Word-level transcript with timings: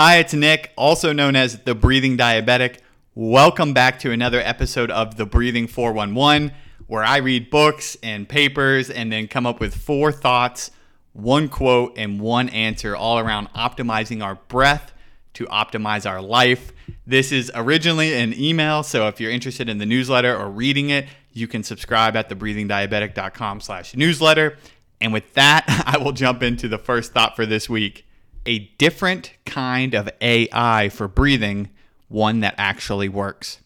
Hi, 0.00 0.16
it's 0.16 0.34
Nick, 0.34 0.72
also 0.76 1.12
known 1.12 1.36
as 1.36 1.60
the 1.60 1.72
Breathing 1.72 2.16
Diabetic. 2.16 2.78
Welcome 3.14 3.72
back 3.72 4.00
to 4.00 4.10
another 4.10 4.40
episode 4.40 4.90
of 4.90 5.16
the 5.16 5.24
Breathing 5.24 5.68
411, 5.68 6.50
where 6.88 7.04
I 7.04 7.18
read 7.18 7.48
books 7.48 7.96
and 8.02 8.28
papers 8.28 8.90
and 8.90 9.12
then 9.12 9.28
come 9.28 9.46
up 9.46 9.60
with 9.60 9.72
four 9.72 10.10
thoughts, 10.10 10.72
one 11.12 11.48
quote, 11.48 11.96
and 11.96 12.20
one 12.20 12.48
answer 12.48 12.96
all 12.96 13.20
around 13.20 13.50
optimizing 13.54 14.20
our 14.20 14.34
breath 14.48 14.92
to 15.34 15.46
optimize 15.46 16.10
our 16.10 16.20
life. 16.20 16.72
This 17.06 17.30
is 17.30 17.52
originally 17.54 18.14
an 18.14 18.34
email, 18.36 18.82
so 18.82 19.06
if 19.06 19.20
you're 19.20 19.30
interested 19.30 19.68
in 19.68 19.78
the 19.78 19.86
newsletter 19.86 20.36
or 20.36 20.50
reading 20.50 20.90
it, 20.90 21.06
you 21.32 21.46
can 21.46 21.62
subscribe 21.62 22.16
at 22.16 22.28
thebreathingdiabetic.com 22.28 23.60
slash 23.60 23.94
newsletter. 23.94 24.58
And 25.00 25.12
with 25.12 25.34
that, 25.34 25.66
I 25.86 25.98
will 25.98 26.10
jump 26.10 26.42
into 26.42 26.66
the 26.66 26.78
first 26.78 27.12
thought 27.12 27.36
for 27.36 27.46
this 27.46 27.68
week. 27.68 28.04
A 28.46 28.58
different 28.78 29.32
kind 29.44 29.94
of 29.94 30.08
AI 30.20 30.88
for 30.90 31.08
breathing, 31.08 31.70
one 32.08 32.40
that 32.40 32.54
actually 32.58 33.08
works. 33.08 33.58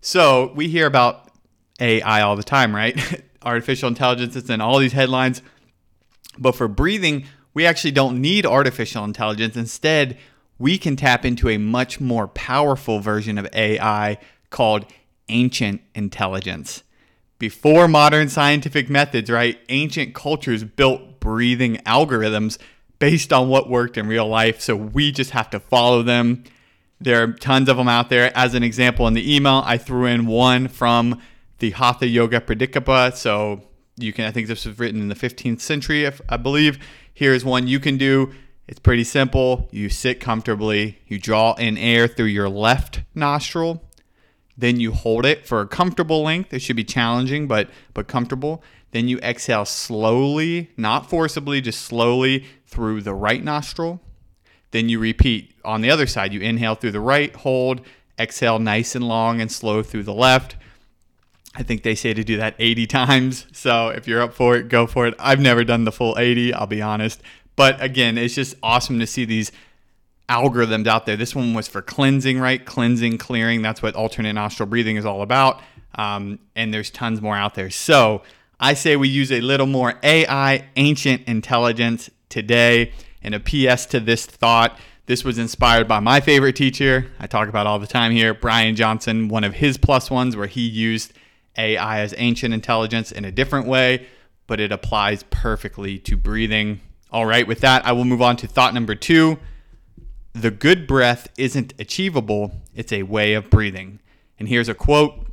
So 0.00 0.52
we 0.54 0.68
hear 0.68 0.86
about 0.86 1.30
AI 1.80 2.22
all 2.22 2.36
the 2.36 2.42
time, 2.42 2.74
right? 2.74 3.22
Artificial 3.42 3.88
intelligence 3.88 4.36
is 4.36 4.50
in 4.50 4.60
all 4.60 4.78
these 4.78 4.92
headlines. 4.92 5.42
But 6.38 6.56
for 6.56 6.68
breathing, 6.68 7.26
we 7.54 7.64
actually 7.66 7.92
don't 7.92 8.20
need 8.20 8.44
artificial 8.44 9.04
intelligence. 9.04 9.56
Instead, 9.56 10.18
we 10.58 10.78
can 10.78 10.96
tap 10.96 11.24
into 11.24 11.48
a 11.48 11.58
much 11.58 12.00
more 12.00 12.28
powerful 12.28 13.00
version 13.00 13.38
of 13.38 13.48
AI 13.52 14.18
called 14.50 14.86
ancient 15.28 15.80
intelligence. 15.94 16.82
Before 17.38 17.86
modern 17.86 18.28
scientific 18.28 18.88
methods, 18.88 19.30
right, 19.30 19.58
ancient 19.68 20.14
cultures 20.14 20.64
built 20.64 21.20
breathing 21.20 21.76
algorithms 21.86 22.58
based 22.98 23.32
on 23.32 23.48
what 23.48 23.68
worked 23.68 23.96
in 23.98 24.06
real 24.06 24.26
life. 24.26 24.60
So 24.60 24.76
we 24.76 25.12
just 25.12 25.30
have 25.30 25.50
to 25.50 25.60
follow 25.60 26.02
them. 26.02 26.44
There 27.00 27.22
are 27.22 27.32
tons 27.32 27.68
of 27.68 27.76
them 27.76 27.88
out 27.88 28.08
there. 28.08 28.36
As 28.36 28.54
an 28.54 28.62
example, 28.62 29.06
in 29.06 29.14
the 29.14 29.34
email, 29.34 29.62
I 29.66 29.76
threw 29.76 30.06
in 30.06 30.26
one 30.26 30.68
from 30.68 31.20
the 31.58 31.70
Hatha 31.70 32.06
Yoga 32.06 32.40
Pradipika. 32.40 33.14
So 33.14 33.62
you 33.96 34.12
can, 34.12 34.24
I 34.24 34.30
think 34.30 34.48
this 34.48 34.64
was 34.64 34.78
written 34.78 35.00
in 35.00 35.08
the 35.08 35.14
15th 35.14 35.60
century, 35.60 36.04
if 36.04 36.20
I 36.28 36.36
believe. 36.36 36.78
Here's 37.12 37.44
one 37.44 37.66
you 37.66 37.80
can 37.80 37.96
do. 37.98 38.32
It's 38.68 38.80
pretty 38.80 39.04
simple. 39.04 39.68
You 39.70 39.88
sit 39.88 40.20
comfortably, 40.20 40.98
you 41.06 41.18
draw 41.18 41.54
in 41.54 41.78
air 41.78 42.08
through 42.08 42.26
your 42.26 42.48
left 42.48 43.02
nostril, 43.14 43.82
then 44.56 44.80
you 44.80 44.92
hold 44.92 45.26
it 45.26 45.46
for 45.46 45.60
a 45.60 45.66
comfortable 45.66 46.22
length. 46.22 46.52
It 46.52 46.60
should 46.60 46.76
be 46.76 46.84
challenging, 46.84 47.46
but 47.46 47.68
but 47.94 48.08
comfortable. 48.08 48.62
Then 48.92 49.08
you 49.08 49.18
exhale 49.18 49.64
slowly, 49.64 50.70
not 50.76 51.10
forcibly, 51.10 51.60
just 51.60 51.82
slowly 51.82 52.46
through 52.66 53.02
the 53.02 53.14
right 53.14 53.42
nostril. 53.42 54.00
Then 54.70 54.88
you 54.88 54.98
repeat 54.98 55.52
on 55.64 55.80
the 55.80 55.90
other 55.90 56.06
side. 56.06 56.32
You 56.32 56.40
inhale 56.40 56.74
through 56.74 56.92
the 56.92 57.00
right, 57.00 57.34
hold, 57.34 57.82
exhale 58.18 58.58
nice 58.58 58.94
and 58.94 59.06
long 59.06 59.40
and 59.40 59.50
slow 59.50 59.82
through 59.82 60.04
the 60.04 60.14
left. 60.14 60.56
I 61.54 61.62
think 61.62 61.82
they 61.82 61.94
say 61.94 62.14
to 62.14 62.24
do 62.24 62.36
that 62.36 62.54
80 62.58 62.86
times. 62.98 63.46
So 63.52 63.88
if 63.88 64.06
you're 64.06 64.22
up 64.22 64.34
for 64.34 64.56
it, 64.56 64.68
go 64.68 64.86
for 64.86 65.06
it. 65.06 65.14
I've 65.18 65.40
never 65.40 65.64
done 65.64 65.84
the 65.84 65.92
full 65.92 66.18
80, 66.18 66.54
I'll 66.54 66.66
be 66.66 66.82
honest. 66.82 67.22
But 67.56 67.82
again, 67.82 68.18
it's 68.18 68.34
just 68.34 68.54
awesome 68.62 68.98
to 68.98 69.06
see 69.06 69.24
these 69.24 69.50
algorithms 70.28 70.86
out 70.86 71.06
there. 71.06 71.16
This 71.16 71.34
one 71.34 71.54
was 71.54 71.68
for 71.68 71.82
cleansing, 71.82 72.38
right? 72.38 72.64
Cleansing, 72.64 73.18
clearing. 73.18 73.62
That's 73.62 73.82
what 73.82 73.94
alternate 73.94 74.32
nostril 74.32 74.68
breathing 74.68 74.96
is 74.96 75.04
all 75.04 75.22
about. 75.22 75.62
Um, 75.94 76.38
and 76.54 76.74
there's 76.74 76.90
tons 76.90 77.22
more 77.22 77.36
out 77.36 77.54
there. 77.54 77.70
So 77.70 78.22
I 78.58 78.74
say 78.74 78.96
we 78.96 79.08
use 79.08 79.30
a 79.30 79.40
little 79.40 79.66
more 79.66 79.94
AI, 80.02 80.68
ancient 80.76 81.26
intelligence 81.28 82.10
today. 82.28 82.92
And 83.22 83.34
a 83.34 83.40
PS 83.40 83.86
to 83.86 83.98
this 83.98 84.24
thought. 84.24 84.78
This 85.06 85.24
was 85.24 85.38
inspired 85.38 85.88
by 85.88 86.00
my 86.00 86.20
favorite 86.20 86.54
teacher. 86.54 87.10
I 87.18 87.26
talk 87.26 87.48
about 87.48 87.66
all 87.66 87.78
the 87.78 87.86
time 87.86 88.12
here, 88.12 88.34
Brian 88.34 88.76
Johnson, 88.76 89.28
one 89.28 89.44
of 89.44 89.54
his 89.54 89.78
plus 89.78 90.10
ones 90.10 90.36
where 90.36 90.46
he 90.46 90.60
used 90.60 91.12
AI 91.58 92.00
as 92.00 92.14
ancient 92.18 92.52
intelligence 92.54 93.12
in 93.12 93.24
a 93.24 93.32
different 93.32 93.66
way, 93.66 94.06
but 94.46 94.60
it 94.60 94.72
applies 94.72 95.24
perfectly 95.24 95.98
to 96.00 96.16
breathing. 96.16 96.80
All 97.10 97.26
right, 97.26 97.46
with 97.46 97.60
that, 97.60 97.86
I 97.86 97.92
will 97.92 98.04
move 98.04 98.22
on 98.22 98.36
to 98.38 98.46
thought 98.46 98.74
number 98.74 98.94
two. 98.94 99.38
The 100.38 100.50
good 100.50 100.86
breath 100.86 101.28
isn't 101.38 101.72
achievable, 101.78 102.60
it's 102.74 102.92
a 102.92 103.04
way 103.04 103.32
of 103.32 103.48
breathing. 103.48 104.00
And 104.38 104.50
here's 104.50 104.68
a 104.68 104.74
quote 104.74 105.28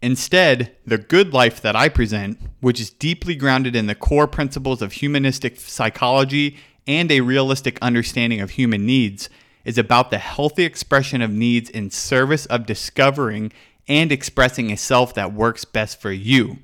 Instead, 0.00 0.76
the 0.86 0.98
good 0.98 1.32
life 1.32 1.60
that 1.62 1.74
I 1.74 1.88
present, 1.88 2.38
which 2.60 2.80
is 2.80 2.90
deeply 2.90 3.34
grounded 3.34 3.74
in 3.74 3.88
the 3.88 3.96
core 3.96 4.28
principles 4.28 4.82
of 4.82 4.92
humanistic 4.92 5.58
psychology 5.58 6.58
and 6.86 7.10
a 7.10 7.22
realistic 7.22 7.76
understanding 7.82 8.40
of 8.40 8.50
human 8.50 8.86
needs, 8.86 9.28
is 9.64 9.78
about 9.78 10.12
the 10.12 10.18
healthy 10.18 10.62
expression 10.62 11.20
of 11.20 11.32
needs 11.32 11.68
in 11.68 11.90
service 11.90 12.46
of 12.46 12.66
discovering 12.66 13.52
and 13.88 14.12
expressing 14.12 14.70
a 14.70 14.76
self 14.76 15.12
that 15.14 15.32
works 15.32 15.64
best 15.64 16.00
for 16.00 16.12
you. 16.12 16.58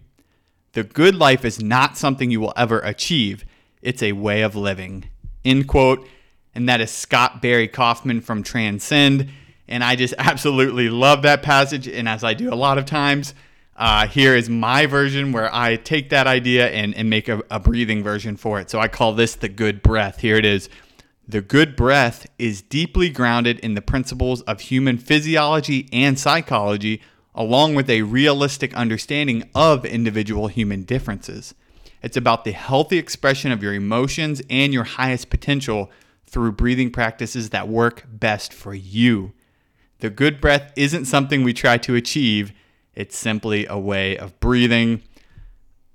The 0.75 0.85
good 0.85 1.17
life 1.17 1.45
is 1.45 1.61
not 1.61 1.99
something 1.99 2.31
you 2.31 2.41
will 2.41 2.55
ever 2.57 2.79
achieve, 2.79 3.45
it's 3.81 4.05
a 4.05 4.13
way 4.13 4.43
of 4.43 4.55
living. 4.55 5.07
End 5.45 5.67
quote. 5.67 6.07
And 6.55 6.69
that 6.69 6.81
is 6.81 6.91
Scott 6.91 7.41
Barry 7.41 7.69
Kaufman 7.69 8.21
from 8.21 8.43
Transcend. 8.43 9.29
And 9.69 9.83
I 9.83 9.97
just 9.97 10.15
absolutely 10.19 10.89
love 10.89 11.23
that 11.23 11.43
passage. 11.43 11.89
And 11.89 12.09
as 12.09 12.25
I 12.25 12.35
do 12.35 12.53
a 12.53 12.57
lot 12.57 12.79
of 12.79 12.85
times, 12.85 13.35
uh, 13.77 14.07
here 14.07 14.37
is 14.37 14.51
my 14.51 14.87
version 14.87 15.33
where 15.33 15.53
I 15.55 15.77
take 15.77 16.11
that 16.11 16.27
idea 16.27 16.69
and, 16.69 16.95
and 16.95 17.09
make 17.09 17.29
a, 17.29 17.43
a 17.51 17.59
breathing 17.59 18.03
version 18.03 18.37
for 18.37 18.61
it. 18.61 18.71
So 18.71 18.79
I 18.79 18.89
call 18.89 19.15
this 19.15 19.35
the 19.35 19.49
good 19.49 19.83
breath. 19.83 20.21
Here 20.21 20.37
it 20.37 20.45
is. 20.45 20.69
The 21.27 21.41
good 21.41 21.77
breath 21.77 22.27
is 22.39 22.61
deeply 22.63 23.09
grounded 23.09 23.59
in 23.61 23.75
the 23.75 23.81
principles 23.81 24.43
of 24.43 24.61
human 24.61 24.99
physiology 24.99 25.89
and 25.93 26.19
psychology, 26.19 27.01
along 27.35 27.75
with 27.75 27.89
a 27.89 28.03
realistic 28.03 28.75
understanding 28.75 29.49
of 29.55 29.85
individual 29.87 30.49
human 30.49 30.83
differences. 30.83 31.55
It's 32.03 32.17
about 32.17 32.45
the 32.45 32.53
healthy 32.53 32.99
expression 32.99 33.53
of 33.53 33.63
your 33.63 33.73
emotions 33.73 34.43
and 34.51 34.75
your 34.75 34.85
highest 34.85 35.31
potential 35.31 35.91
through 36.33 36.51
breathing 36.51 36.91
practices 36.91 37.51
that 37.51 37.69
work 37.69 38.07
best 38.09 38.55
for 38.55 38.73
you. 38.73 39.33
The 40.01 40.09
good 40.09 40.41
breath 40.41 40.73
isn't 40.77 41.05
something 41.05 41.45
we 41.45 41.53
try 41.53 41.77
to 41.79 41.95
achieve, 41.95 42.53
it's 42.95 43.17
simply 43.17 43.67
a 43.67 43.79
way 43.79 44.17
of 44.17 44.39
breathing. 44.41 45.03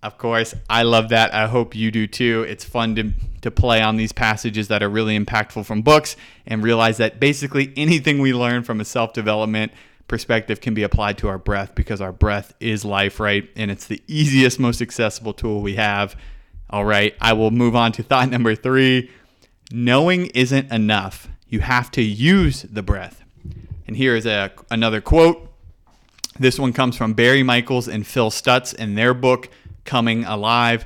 Of 0.04 0.20
course, 0.20 0.54
I 0.70 0.84
love 0.84 1.10
that. 1.10 1.34
I 1.34 1.48
hope 1.48 1.76
you 1.76 1.90
do 1.90 2.06
too. 2.06 2.46
It's 2.48 2.64
fun 2.64 2.96
to, 2.96 3.12
to 3.42 3.50
play 3.50 3.82
on 3.82 3.98
these 3.98 4.14
passages 4.14 4.68
that 4.68 4.84
are 4.84 4.90
really 4.90 5.18
impactful 5.18 5.66
from 5.66 5.82
books 5.82 6.16
and 6.46 6.64
realize 6.64 6.98
that 6.98 7.20
basically 7.20 7.74
anything 7.76 8.20
we 8.20 8.32
learn 8.32 8.64
from 8.64 8.80
a 8.80 8.86
self 8.86 9.14
development 9.14 9.72
perspective 10.08 10.62
can 10.62 10.76
be 10.76 10.84
applied 10.84 11.18
to 11.18 11.28
our 11.28 11.40
breath 11.40 11.74
because 11.74 12.00
our 12.00 12.14
breath 12.14 12.54
is 12.60 12.86
life, 12.86 13.20
right? 13.20 13.50
And 13.56 13.72
it's 13.72 13.88
the 13.88 14.02
easiest, 14.08 14.60
most 14.60 14.82
accessible 14.82 15.34
tool 15.34 15.62
we 15.62 15.76
have. 15.76 16.16
All 16.70 16.86
right, 16.86 17.16
I 17.20 17.34
will 17.34 17.52
move 17.52 17.76
on 17.76 17.92
to 17.94 18.04
thought 18.04 18.30
number 18.30 18.54
three. 18.54 19.10
Knowing 19.72 20.28
isn't 20.28 20.72
enough. 20.72 21.28
You 21.50 21.60
have 21.60 21.92
to 21.92 22.02
use 22.02 22.62
the 22.64 22.84
breath. 22.84 23.24
And 23.86 23.98
here 23.98 24.16
is 24.16 24.26
a, 24.26 24.52
another 24.72 25.02
quote. 25.02 25.52
This 26.40 26.58
one 26.58 26.72
comes 26.72 26.96
from 26.96 27.14
Barry 27.14 27.44
Michels 27.44 27.88
and 27.88 28.06
Phil 28.06 28.30
Stutz 28.30 28.74
in 28.74 28.96
their 28.96 29.14
book, 29.14 29.50
Coming 29.84 30.24
Alive. 30.24 30.86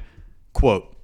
Quote 0.54 0.96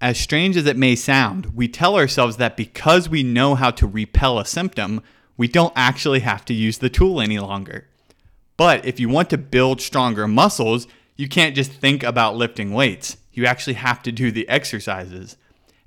As 0.00 0.18
strange 0.18 0.56
as 0.56 0.66
it 0.66 0.76
may 0.76 0.96
sound, 0.96 1.54
we 1.54 1.68
tell 1.68 1.96
ourselves 1.96 2.38
that 2.38 2.56
because 2.56 3.08
we 3.08 3.22
know 3.22 3.54
how 3.54 3.70
to 3.70 3.86
repel 3.86 4.38
a 4.38 4.44
symptom, 4.44 5.00
we 5.36 5.46
don't 5.46 5.72
actually 5.76 6.20
have 6.20 6.44
to 6.46 6.54
use 6.54 6.78
the 6.78 6.90
tool 6.90 7.20
any 7.20 7.38
longer. 7.38 7.86
But 8.56 8.84
if 8.84 8.98
you 8.98 9.08
want 9.08 9.30
to 9.30 9.38
build 9.38 9.80
stronger 9.80 10.26
muscles, 10.26 10.86
you 11.16 11.28
can't 11.28 11.54
just 11.54 11.72
think 11.72 12.02
about 12.02 12.36
lifting 12.36 12.72
weights. 12.72 13.16
You 13.32 13.46
actually 13.46 13.74
have 13.74 14.02
to 14.02 14.12
do 14.12 14.30
the 14.30 14.48
exercises. 14.48 15.36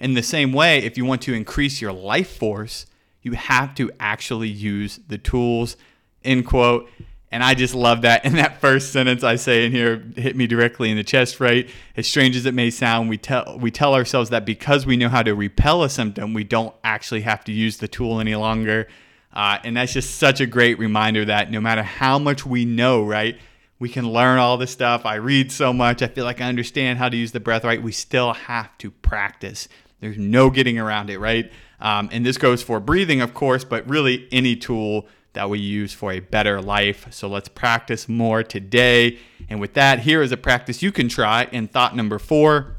In 0.05 0.13
the 0.13 0.21
same 0.21 0.51
way, 0.51 0.83
if 0.83 0.99
you 0.99 1.03
want 1.03 1.23
to 1.23 1.33
increase 1.33 1.81
your 1.81 1.91
life 1.91 2.37
force, 2.37 2.85
you 3.23 3.31
have 3.31 3.73
to 3.73 3.89
actually 3.99 4.49
use 4.49 4.99
the 5.07 5.17
tools. 5.17 5.77
End 6.23 6.45
quote. 6.45 6.87
And 7.31 7.43
I 7.43 7.55
just 7.55 7.73
love 7.73 8.03
that. 8.03 8.21
And 8.25 8.35
that 8.35 8.61
first 8.61 8.93
sentence 8.93 9.23
I 9.23 9.35
say 9.35 9.65
in 9.65 9.71
here 9.71 10.05
hit 10.15 10.35
me 10.35 10.45
directly 10.45 10.91
in 10.91 10.97
the 10.97 11.03
chest, 11.03 11.39
right? 11.39 11.67
As 11.97 12.05
strange 12.05 12.35
as 12.35 12.45
it 12.45 12.53
may 12.53 12.69
sound, 12.69 13.09
we 13.09 13.17
tell 13.17 13.57
we 13.59 13.71
tell 13.71 13.95
ourselves 13.95 14.29
that 14.29 14.45
because 14.45 14.85
we 14.85 14.95
know 14.95 15.09
how 15.09 15.23
to 15.23 15.33
repel 15.33 15.81
a 15.81 15.89
symptom, 15.89 16.35
we 16.35 16.43
don't 16.43 16.75
actually 16.83 17.21
have 17.21 17.43
to 17.45 17.51
use 17.51 17.77
the 17.77 17.87
tool 17.87 18.19
any 18.19 18.35
longer. 18.35 18.87
Uh, 19.33 19.57
and 19.63 19.75
that's 19.75 19.93
just 19.93 20.19
such 20.19 20.39
a 20.39 20.45
great 20.45 20.77
reminder 20.77 21.25
that 21.25 21.49
no 21.49 21.59
matter 21.59 21.81
how 21.81 22.19
much 22.19 22.45
we 22.45 22.63
know, 22.63 23.03
right, 23.03 23.39
we 23.79 23.89
can 23.89 24.07
learn 24.07 24.37
all 24.37 24.57
this 24.57 24.69
stuff. 24.69 25.03
I 25.03 25.15
read 25.15 25.51
so 25.51 25.73
much. 25.73 26.03
I 26.03 26.07
feel 26.07 26.25
like 26.25 26.41
I 26.41 26.47
understand 26.47 26.99
how 26.99 27.09
to 27.09 27.17
use 27.17 27.31
the 27.31 27.39
breath 27.39 27.63
right. 27.63 27.81
We 27.81 27.91
still 27.91 28.33
have 28.33 28.77
to 28.77 28.91
practice. 28.91 29.67
There's 29.99 30.17
no 30.17 30.49
getting 30.49 30.77
around 30.77 31.09
it, 31.09 31.19
right? 31.19 31.51
Um, 31.79 32.09
and 32.11 32.25
this 32.25 32.37
goes 32.37 32.61
for 32.61 32.79
breathing, 32.79 33.21
of 33.21 33.33
course, 33.33 33.63
but 33.63 33.87
really 33.89 34.27
any 34.31 34.55
tool 34.55 35.07
that 35.33 35.49
we 35.49 35.59
use 35.59 35.93
for 35.93 36.11
a 36.11 36.19
better 36.19 36.61
life. 36.61 37.07
So 37.11 37.27
let's 37.27 37.49
practice 37.49 38.09
more 38.09 38.41
today. 38.41 39.19
And 39.49 39.59
with 39.59 39.73
that, 39.73 39.99
here 39.99 40.21
is 40.21 40.31
a 40.31 40.37
practice 40.37 40.81
you 40.81 40.91
can 40.91 41.09
try 41.09 41.47
in 41.51 41.67
thought 41.67 41.95
number 41.95 42.19
four, 42.19 42.77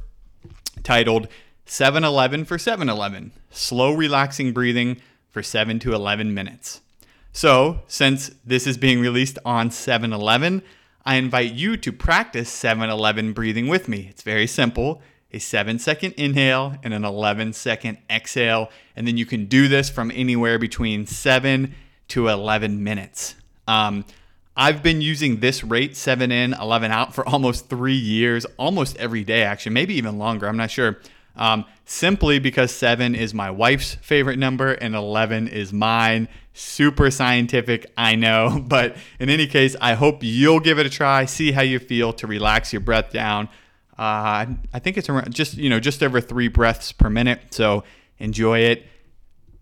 titled 0.82 1.28
711 1.66 2.44
for 2.44 2.58
711 2.58 3.32
Slow, 3.50 3.92
Relaxing 3.92 4.52
Breathing 4.52 5.00
for 5.30 5.42
7 5.42 5.78
to 5.80 5.92
11 5.92 6.32
minutes. 6.32 6.80
So, 7.32 7.80
since 7.86 8.30
this 8.46 8.66
is 8.66 8.78
being 8.78 9.00
released 9.00 9.38
on 9.44 9.70
7 9.70 10.12
11, 10.12 10.62
I 11.04 11.16
invite 11.16 11.52
you 11.52 11.76
to 11.76 11.92
practice 11.92 12.48
7 12.48 12.88
11 12.88 13.34
breathing 13.34 13.68
with 13.68 13.88
me. 13.88 14.06
It's 14.08 14.22
very 14.22 14.46
simple 14.46 15.02
a 15.32 15.38
7 15.38 15.78
second 15.78 16.14
inhale 16.16 16.76
and 16.82 16.94
an 16.94 17.04
11 17.04 17.52
second 17.52 17.98
exhale. 18.08 18.70
And 18.94 19.06
then 19.06 19.16
you 19.16 19.26
can 19.26 19.46
do 19.46 19.68
this 19.68 19.90
from 19.90 20.10
anywhere 20.14 20.58
between 20.58 21.06
7 21.06 21.74
to 22.08 22.28
11 22.28 22.82
minutes. 22.82 23.34
Um, 23.66 24.04
I've 24.56 24.82
been 24.82 25.02
using 25.02 25.40
this 25.40 25.62
rate, 25.62 25.96
7 25.96 26.32
in, 26.32 26.54
11 26.54 26.90
out, 26.90 27.14
for 27.14 27.28
almost 27.28 27.68
three 27.68 27.96
years, 27.96 28.46
almost 28.56 28.96
every 28.96 29.22
day, 29.22 29.42
actually, 29.42 29.72
maybe 29.72 29.94
even 29.94 30.18
longer. 30.18 30.48
I'm 30.48 30.56
not 30.56 30.70
sure. 30.70 30.98
Um, 31.36 31.66
simply 31.84 32.38
because 32.38 32.72
seven 32.72 33.14
is 33.14 33.34
my 33.34 33.50
wife's 33.50 33.94
favorite 33.96 34.38
number 34.38 34.72
and 34.72 34.94
11 34.94 35.48
is 35.48 35.72
mine. 35.72 36.28
Super 36.54 37.10
scientific, 37.10 37.92
I 37.96 38.14
know. 38.14 38.64
But 38.68 38.96
in 39.20 39.28
any 39.28 39.46
case, 39.46 39.76
I 39.80 39.94
hope 39.94 40.18
you'll 40.22 40.60
give 40.60 40.78
it 40.78 40.86
a 40.86 40.90
try, 40.90 41.26
see 41.26 41.52
how 41.52 41.62
you 41.62 41.78
feel 41.78 42.12
to 42.14 42.26
relax 42.26 42.72
your 42.72 42.80
breath 42.80 43.12
down. 43.12 43.48
Uh, 43.98 44.46
I 44.72 44.78
think 44.78 44.96
it's 44.96 45.08
around 45.08 45.34
just, 45.34 45.56
you 45.56 45.70
know, 45.70 45.80
just 45.80 46.02
over 46.02 46.20
three 46.20 46.48
breaths 46.48 46.92
per 46.92 47.08
minute. 47.08 47.40
So 47.50 47.84
enjoy 48.18 48.60
it. 48.60 48.86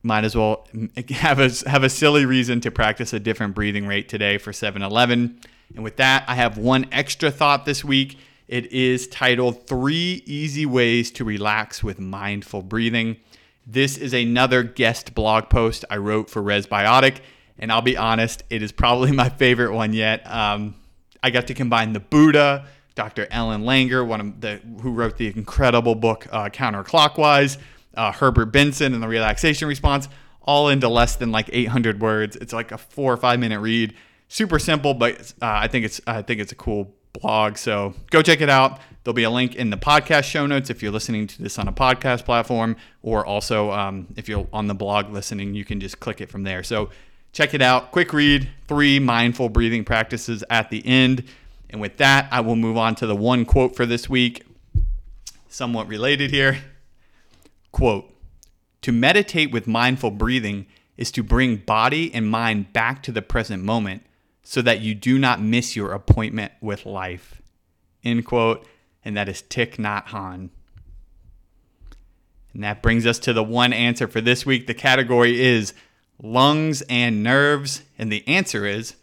Might 0.03 0.25
as 0.25 0.37
well 0.37 0.67
have 1.11 1.39
a, 1.39 1.51
have 1.69 1.85
a 1.85 1.89
silly 1.89 2.27
reason 2.27 2.61
to 2.63 2.71
practice 2.71 3.13
a 3.13 3.21
different 3.21 3.55
breathing 3.55 3.87
rate 3.87 4.09
today 4.09 4.39
for 4.39 4.53
7 4.53 4.83
11. 4.83 5.41
And 5.75 5.85
with 5.85 5.97
that, 5.97 6.25
I 6.29 6.35
have 6.35 6.59
one 6.59 6.87
extra 6.93 7.31
thought 7.31 7.65
this 7.65 7.85
week 7.85 8.19
it 8.47 8.73
is 8.73 9.09
titled 9.09 9.67
Three 9.67 10.23
Easy 10.27 10.67
Ways 10.67 11.11
to 11.13 11.25
Relax 11.25 11.83
with 11.83 11.99
Mindful 11.99 12.61
Breathing. 12.61 13.17
This 13.67 13.97
is 13.97 14.13
another 14.13 14.63
guest 14.63 15.15
blog 15.15 15.49
post 15.49 15.87
I 15.89 15.97
wrote 15.97 16.29
for 16.29 16.43
ResBiotic, 16.43 17.21
and 17.59 17.73
I'll 17.73 17.81
be 17.81 17.97
honest, 17.97 18.43
it 18.51 18.63
is 18.63 18.71
probably 18.71 19.13
my 19.13 19.31
favorite 19.31 19.73
one 19.73 19.95
yet. 19.95 20.31
Um, 20.31 20.75
I 21.23 21.31
got 21.31 21.47
to 21.47 21.55
combine 21.55 21.95
the 21.95 22.01
Buddha, 22.01 22.67
Dr. 22.95 23.27
Ellen 23.31 23.63
Langer, 23.63 24.07
one 24.07 24.21
of 24.21 24.41
the 24.41 24.61
who 24.81 24.93
wrote 24.93 25.17
the 25.17 25.29
incredible 25.29 25.95
book 25.95 26.27
uh, 26.31 26.49
Counterclockwise, 26.49 27.59
uh, 27.97 28.13
Herbert 28.13 28.47
Benson, 28.47 28.95
and 28.95 29.03
the 29.03 29.09
Relaxation 29.09 29.69
Response, 29.69 30.09
all 30.43 30.69
into 30.69 30.89
less 30.89 31.17
than 31.17 31.33
like 31.33 31.51
800 31.53 32.01
words. 32.01 32.37
It's 32.37 32.53
like 32.53 32.73
a 32.73 32.79
four 32.79 33.13
or 33.13 33.17
five 33.17 33.41
minute 33.41 33.61
read. 33.61 33.95
Super 34.29 34.59
simple, 34.59 34.95
but 34.95 35.21
uh, 35.43 35.47
I 35.47 35.69
think 35.69 35.85
it's 35.85 36.01
I 36.07 36.23
think 36.23 36.41
it's 36.41 36.53
a 36.53 36.57
cool 36.57 36.95
blog. 37.21 37.57
So 37.57 37.95
go 38.11 38.23
check 38.23 38.41
it 38.41 38.51
out. 38.51 38.81
There'll 39.03 39.15
be 39.15 39.25
a 39.25 39.31
link 39.31 39.55
in 39.55 39.71
the 39.71 39.77
podcast 39.77 40.25
show 40.25 40.47
notes 40.47 40.71
if 40.71 40.83
you're 40.83 40.93
listening 40.93 41.27
to 41.27 41.43
this 41.43 41.59
on 41.59 41.69
a 41.69 41.73
podcast 41.73 42.25
platform, 42.25 42.77
or 43.03 43.25
also 43.27 43.71
um, 43.71 44.07
if 44.17 44.29
you're 44.29 44.47
on 44.53 44.67
the 44.67 44.75
blog 44.75 45.11
listening, 45.11 45.55
you 45.55 45.65
can 45.65 45.81
just 45.81 46.01
click 46.01 46.21
it 46.21 46.31
from 46.31 46.43
there. 46.43 46.63
So 46.63 46.91
check 47.33 47.55
it 47.55 47.61
out. 47.61 47.93
Quick 47.93 48.13
read, 48.13 48.49
three 48.67 48.99
mindful 48.99 49.49
breathing 49.51 49.85
practices 49.85 50.43
at 50.49 50.71
the 50.71 50.85
end. 50.87 51.25
And 51.71 51.81
with 51.81 51.97
that, 51.99 52.29
I 52.31 52.41
will 52.41 52.57
move 52.57 52.77
on 52.77 52.95
to 52.97 53.07
the 53.07 53.17
one 53.17 53.45
quote 53.45 53.75
for 53.75 53.87
this 53.87 54.09
week, 54.09 54.45
somewhat 55.49 55.89
related 55.89 56.31
here. 56.31 56.59
Quote 57.73 58.13
To 58.83 58.93
meditate 58.93 59.51
with 59.51 59.67
mindful 59.67 60.11
breathing 60.11 60.67
is 60.97 61.11
to 61.13 61.23
bring 61.23 61.57
body 61.57 62.13
and 62.15 62.29
mind 62.29 62.73
back 62.73 63.03
to 63.03 63.13
the 63.13 63.23
present 63.23 63.63
moment 63.63 64.05
so 64.43 64.63
that 64.63 64.81
you 64.81 64.95
do 64.95 65.19
not 65.19 65.41
miss 65.41 65.75
your 65.75 65.93
appointment 65.93 66.53
with 66.61 66.87
life. 66.87 67.43
End 68.05 68.25
quote. 68.25 68.67
And 69.05 69.17
that 69.17 69.29
is 69.29 69.43
Thich 69.43 69.77
Nhat 69.77 70.07
Hanh. 70.07 70.51
And 72.53 72.63
that 72.63 72.83
brings 72.83 73.07
us 73.07 73.19
to 73.21 73.33
the 73.33 73.43
one 73.43 73.73
answer 73.73 74.07
for 74.07 74.21
this 74.21 74.47
week. 74.47 74.67
The 74.67 74.75
category 74.75 75.43
is 75.43 75.75
lungs 76.23 76.83
and 76.89 77.23
nerves. 77.23 77.83
And 77.99 78.13
the 78.13 78.27
answer 78.29 78.65
is 78.65 78.95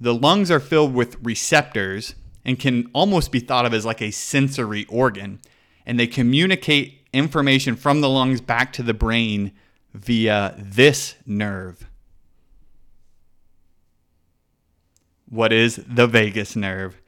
the 0.00 0.14
lungs 0.14 0.50
are 0.50 0.60
filled 0.60 0.94
with 0.94 1.16
receptors 1.22 2.14
and 2.44 2.58
can 2.58 2.90
almost 2.94 3.30
be 3.30 3.40
thought 3.40 3.66
of 3.66 3.74
as 3.74 3.84
like 3.84 4.00
a 4.00 4.10
sensory 4.10 4.86
organ. 4.88 5.40
And 5.84 6.00
they 6.00 6.06
communicate 6.06 7.06
information 7.12 7.76
from 7.76 8.00
the 8.00 8.08
lungs 8.08 8.40
back 8.40 8.72
to 8.74 8.82
the 8.82 8.94
brain 8.94 9.52
via 9.92 10.54
this 10.56 11.16
nerve. 11.26 11.86
What 15.28 15.52
is 15.52 15.76
the 15.86 16.06
vagus 16.06 16.56
nerve? 16.56 17.00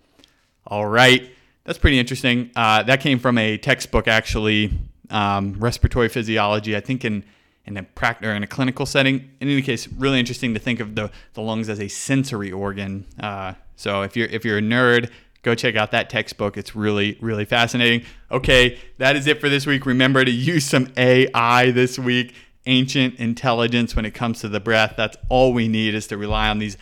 All 0.66 0.86
right, 0.86 1.30
that's 1.64 1.78
pretty 1.78 1.98
interesting. 1.98 2.50
Uh, 2.54 2.82
that 2.84 3.00
came 3.00 3.18
from 3.18 3.38
a 3.38 3.58
textbook, 3.58 4.06
actually, 4.06 4.72
um, 5.10 5.54
respiratory 5.58 6.08
physiology. 6.08 6.76
I 6.76 6.80
think 6.80 7.04
in 7.04 7.24
in 7.66 7.76
a 7.76 7.82
practice 7.82 8.26
or 8.26 8.32
in 8.32 8.42
a 8.42 8.46
clinical 8.46 8.86
setting. 8.86 9.30
In 9.40 9.48
any 9.48 9.62
case, 9.62 9.88
really 9.88 10.18
interesting 10.18 10.54
to 10.54 10.60
think 10.60 10.80
of 10.80 10.94
the, 10.94 11.10
the 11.34 11.40
lungs 11.40 11.68
as 11.68 11.80
a 11.80 11.88
sensory 11.88 12.50
organ. 12.50 13.06
Uh, 13.20 13.54
so 13.76 14.02
if 14.02 14.16
you're 14.16 14.28
if 14.28 14.44
you're 14.44 14.58
a 14.58 14.62
nerd, 14.62 15.10
go 15.42 15.54
check 15.54 15.76
out 15.76 15.90
that 15.92 16.10
textbook. 16.10 16.56
It's 16.56 16.74
really 16.74 17.18
really 17.20 17.44
fascinating. 17.44 18.06
Okay, 18.30 18.78
that 18.98 19.16
is 19.16 19.26
it 19.26 19.40
for 19.40 19.48
this 19.48 19.66
week. 19.66 19.86
Remember 19.86 20.24
to 20.24 20.30
use 20.30 20.64
some 20.64 20.88
AI 20.96 21.70
this 21.70 21.98
week. 21.98 22.34
Ancient 22.66 23.16
intelligence 23.16 23.96
when 23.96 24.04
it 24.04 24.12
comes 24.12 24.40
to 24.40 24.48
the 24.48 24.60
breath. 24.60 24.94
That's 24.96 25.16
all 25.28 25.52
we 25.52 25.66
need 25.66 25.96
is 25.96 26.06
to 26.08 26.16
rely 26.16 26.48
on 26.48 26.58
these 26.58 26.76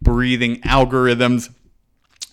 breathing 0.00 0.56
algorithms. 0.62 1.52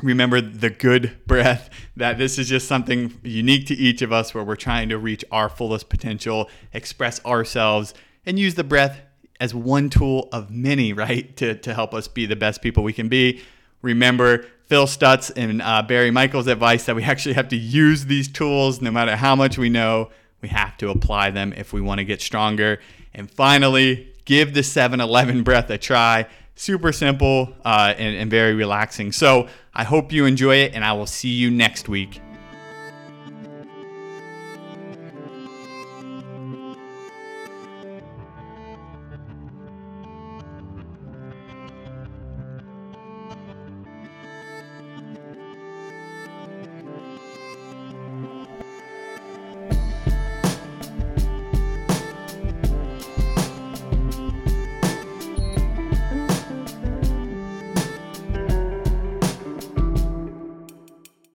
Remember 0.04 0.42
the 0.42 0.70
good 0.70 1.18
breath, 1.26 1.70
that 1.96 2.18
this 2.18 2.38
is 2.38 2.50
just 2.50 2.68
something 2.68 3.18
unique 3.24 3.68
to 3.68 3.76
each 3.76 4.02
of 4.02 4.12
us 4.12 4.34
where 4.34 4.44
we're 4.44 4.58
trying 4.58 4.90
to 4.90 4.98
reach 4.98 5.24
our 5.32 5.48
fullest 5.48 5.88
potential, 5.88 6.50
express 6.74 7.24
ourselves, 7.26 7.94
and 8.26 8.38
use 8.38 8.56
the 8.56 8.64
breath 8.64 9.00
as 9.40 9.56
one 9.56 9.90
tool 9.90 10.28
of 10.32 10.50
many, 10.50 10.92
right, 10.94 11.36
to, 11.38 11.56
to 11.56 11.74
help 11.74 11.94
us 11.94 12.08
be 12.08 12.26
the 12.26 12.36
best 12.36 12.62
people 12.62 12.84
we 12.84 12.94
can 12.94 13.08
be. 13.08 13.42
Remember 13.82 14.46
Phil 14.66 14.86
Stutz 14.86 15.32
and 15.36 15.62
uh, 15.62 15.82
Barry 15.84 16.12
Michels' 16.12 16.48
advice 16.48 16.86
that 16.86 16.96
we 16.96 17.04
actually 17.04 17.36
have 17.36 17.50
to 17.50 17.58
use 17.58 18.06
these 18.06 18.28
tools 18.28 18.82
no 18.82 18.92
matter 18.92 19.16
how 19.16 19.36
much 19.36 19.58
we 19.58 19.70
know. 19.70 20.10
We 20.42 20.50
have 20.50 20.76
to 20.78 20.90
apply 20.90 21.32
them 21.32 21.54
if 21.54 21.72
we 21.72 21.82
want 21.82 22.00
to 22.00 22.06
get 22.06 22.22
stronger. 22.22 22.80
And 23.14 23.32
finally, 23.32 24.14
give 24.26 24.54
the 24.54 24.64
7 24.64 25.00
11 25.00 25.44
breath 25.44 25.70
a 25.70 25.78
try 25.78 26.28
super 26.56 26.92
simple 26.92 27.54
uh, 27.64 27.94
and, 27.98 28.16
and 28.16 28.32
very 28.32 28.54
relaxing. 28.54 29.12
So 29.12 29.48
I 29.74 29.84
hope 29.84 30.12
you 30.12 30.26
enjoy 30.26 30.58
it, 30.58 30.74
and 30.74 30.84
I 30.84 30.94
will 30.94 31.06
see 31.06 31.30
you 31.30 31.52
next 31.52 31.88
week. 31.90 32.22